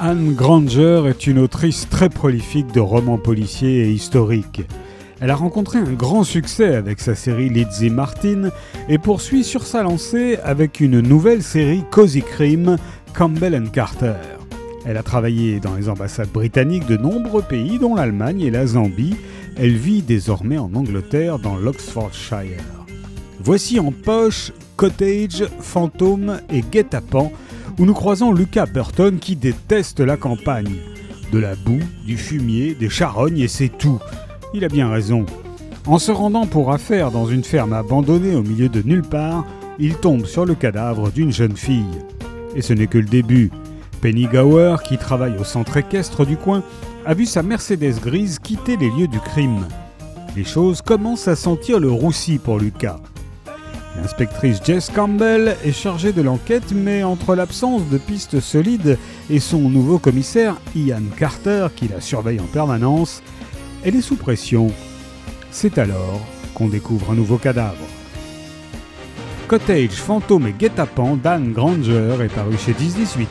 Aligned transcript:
Anne 0.00 0.32
Granger 0.34 1.02
est 1.08 1.26
une 1.26 1.40
autrice 1.40 1.88
très 1.88 2.08
prolifique 2.08 2.70
de 2.72 2.78
romans 2.78 3.18
policiers 3.18 3.80
et 3.80 3.90
historiques. 3.90 4.62
Elle 5.20 5.30
a 5.30 5.34
rencontré 5.34 5.80
un 5.80 5.92
grand 5.92 6.22
succès 6.22 6.76
avec 6.76 7.00
sa 7.00 7.16
série 7.16 7.48
Lizzie 7.48 7.90
Martin 7.90 8.50
et 8.88 8.98
poursuit 8.98 9.42
sur 9.42 9.64
sa 9.66 9.82
lancée 9.82 10.38
avec 10.44 10.78
une 10.78 11.00
nouvelle 11.00 11.42
série 11.42 11.82
Cozy 11.90 12.22
Crime, 12.22 12.76
Campbell 13.12 13.60
Carter. 13.72 14.14
Elle 14.86 14.98
a 14.98 15.02
travaillé 15.02 15.58
dans 15.58 15.74
les 15.74 15.88
ambassades 15.88 16.30
britanniques 16.30 16.86
de 16.86 16.96
nombreux 16.96 17.42
pays, 17.42 17.80
dont 17.80 17.96
l'Allemagne 17.96 18.42
et 18.42 18.52
la 18.52 18.66
Zambie. 18.66 19.16
Elle 19.56 19.76
vit 19.76 20.02
désormais 20.02 20.58
en 20.58 20.72
Angleterre, 20.74 21.40
dans 21.40 21.56
l'Oxfordshire. 21.56 22.62
Voici 23.40 23.80
en 23.80 23.90
poche 23.90 24.52
Cottage, 24.76 25.44
Fantôme 25.58 26.40
et 26.50 26.60
Guet-apens, 26.60 27.32
où 27.78 27.84
nous 27.84 27.94
croisons 27.94 28.32
Lucas 28.32 28.66
Burton 28.66 29.18
qui 29.18 29.36
déteste 29.36 30.00
la 30.00 30.16
campagne. 30.16 30.76
De 31.32 31.38
la 31.38 31.54
boue, 31.54 31.80
du 32.04 32.16
fumier, 32.16 32.74
des 32.74 32.88
charognes 32.88 33.38
et 33.38 33.48
c'est 33.48 33.68
tout. 33.68 34.00
Il 34.54 34.64
a 34.64 34.68
bien 34.68 34.90
raison. 34.90 35.26
En 35.86 35.98
se 35.98 36.10
rendant 36.10 36.46
pour 36.46 36.72
affaire 36.72 37.10
dans 37.10 37.26
une 37.26 37.44
ferme 37.44 37.72
abandonnée 37.72 38.34
au 38.34 38.42
milieu 38.42 38.68
de 38.68 38.82
nulle 38.82 39.02
part, 39.02 39.44
il 39.78 39.94
tombe 39.96 40.26
sur 40.26 40.44
le 40.44 40.54
cadavre 40.54 41.10
d'une 41.10 41.32
jeune 41.32 41.56
fille. 41.56 41.84
Et 42.56 42.62
ce 42.62 42.72
n'est 42.72 42.86
que 42.86 42.98
le 42.98 43.04
début. 43.04 43.50
Penny 44.00 44.26
Gower, 44.26 44.76
qui 44.84 44.98
travaille 44.98 45.36
au 45.38 45.44
centre 45.44 45.76
équestre 45.76 46.24
du 46.24 46.36
coin, 46.36 46.62
a 47.04 47.14
vu 47.14 47.26
sa 47.26 47.42
Mercedes 47.42 48.00
grise 48.02 48.38
quitter 48.38 48.76
les 48.76 48.90
lieux 48.90 49.08
du 49.08 49.20
crime. 49.20 49.66
Les 50.36 50.44
choses 50.44 50.82
commencent 50.82 51.28
à 51.28 51.36
sentir 51.36 51.80
le 51.80 51.90
roussi 51.90 52.38
pour 52.38 52.58
Lucas. 52.58 53.00
L'inspectrice 54.00 54.60
Jess 54.64 54.90
Campbell 54.90 55.56
est 55.64 55.72
chargée 55.72 56.12
de 56.12 56.22
l'enquête, 56.22 56.72
mais 56.72 57.02
entre 57.02 57.34
l'absence 57.34 57.82
de 57.88 57.98
pistes 57.98 58.38
solides 58.38 58.96
et 59.28 59.40
son 59.40 59.68
nouveau 59.68 59.98
commissaire, 59.98 60.56
Ian 60.76 61.02
Carter, 61.16 61.68
qui 61.74 61.88
la 61.88 62.00
surveille 62.00 62.40
en 62.40 62.46
permanence, 62.46 63.22
elle 63.84 63.96
est 63.96 64.02
sous 64.02 64.16
pression. 64.16 64.68
C'est 65.50 65.78
alors 65.78 66.20
qu'on 66.54 66.68
découvre 66.68 67.10
un 67.10 67.14
nouveau 67.14 67.38
cadavre. 67.38 67.76
Cottage, 69.48 69.94
fantôme 69.94 70.46
et 70.46 70.52
guet-apens 70.52 71.16
d'Anne 71.16 71.52
Granger 71.52 72.16
est 72.22 72.32
paru 72.32 72.56
chez 72.56 72.74
1018. 72.78 73.28